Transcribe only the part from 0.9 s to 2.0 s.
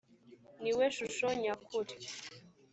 shusho nyakuri